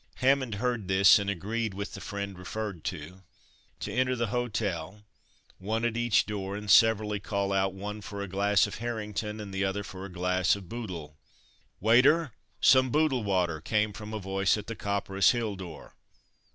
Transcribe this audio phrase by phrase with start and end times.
[0.15, 3.21] Hammond heard this, and agreed, with the friend referred to,
[3.79, 5.03] to enter the Hotel,
[5.59, 9.53] one at each door, and severally call out, one for a glass of "Harrington," and
[9.53, 11.19] the other for a glass of "Bootle"
[11.79, 11.81] water.
[11.81, 15.93] "Waiter, some Bootle water!" came from a voice at the Copperas hill door.